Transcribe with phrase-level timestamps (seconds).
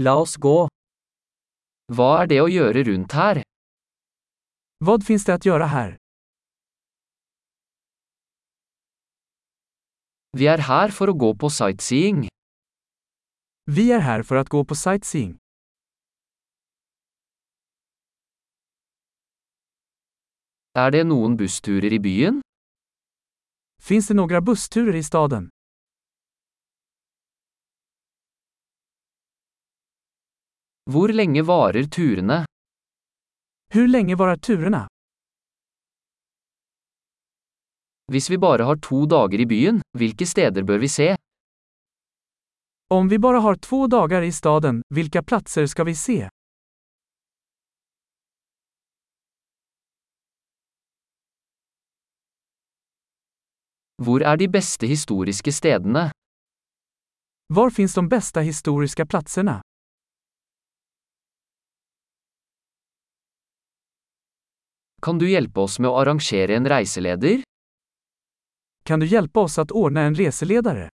[0.00, 0.68] La oss gå.
[1.90, 3.40] Hva er det å gjøre rundt her?
[4.78, 5.96] Vad finns det att göra här?
[10.38, 12.28] Vi er her for å gå på sightseeing.
[13.64, 15.36] Vi är här för att gå på sightseeing.
[20.78, 22.40] Er det noen bussturer i byen?
[23.82, 25.50] Finns det några bussturer i staden?
[30.92, 32.44] Hvor lenge varer turene?
[33.70, 34.86] Hur länge varar turerna?
[38.12, 41.16] Hvis vi bare har to dager i byen, hvilke steder bør vi se?
[42.90, 46.28] Om vi bara har två dagar i staden, vilka platser ska vi se?
[54.02, 56.10] Hvor er de beste historiske stedene?
[57.54, 59.62] Var finns de bästa historiska platserna?
[65.02, 67.42] Kan du hjelpe oss med å arrangere en reiseleder?
[68.84, 70.88] Kan du hjälpa oss att ordna en reseledare?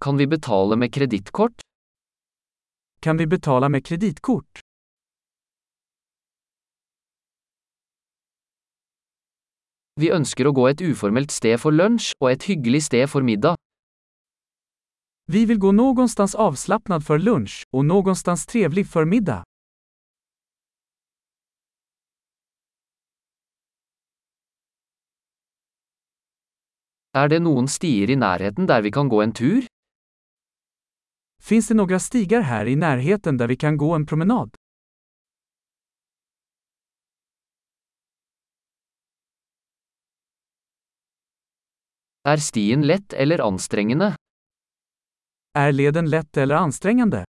[0.00, 1.60] Kan vi betale med kredittkort?
[3.00, 4.60] Kan vi betala med kreditkort?
[10.00, 13.59] Vi ønsker å gå et uformelt sted for lunsj og et hyggelig sted for middag.
[15.32, 19.44] Vi vill gå någonstans avslappnad för lunch och någonstans trevlig för middag.
[27.14, 29.66] Er det noen stier i nærheten der vi kan gå en tur?
[31.42, 34.50] Finns det några stigar här i närheten där vi kan gå en promenad?
[42.24, 44.16] Er stien lett eller anstrengende?
[45.52, 47.24] Är leden lätt eller ansträngande?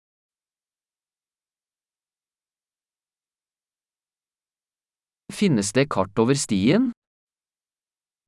[5.33, 6.93] Finnes det kart over stien?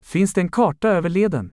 [0.05, 1.51] Finns det en karta över leden?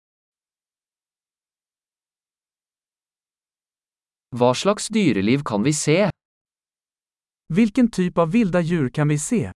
[4.36, 6.10] Hva slags dyreliv kan vi se?
[7.54, 9.52] Vilken typ av vilda djur kan vi se?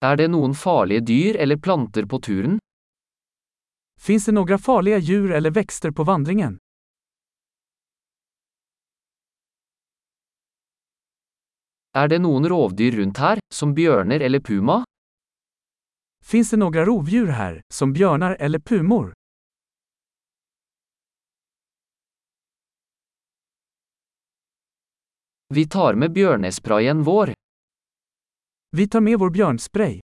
[0.00, 2.58] Er det noen farlige dyr eller planter på turen?
[3.98, 6.58] Finns det några farliga djur eller växter på vandringen?
[11.92, 14.84] Er det noen rovdyr rundt her, som bjørner eller puma?
[16.24, 19.12] Finns det några rovdjur här, som björnar eller pumor?
[25.54, 27.32] Vi tar med bjørnesprayen vår.
[28.76, 30.00] Vi tar med vår björnspray.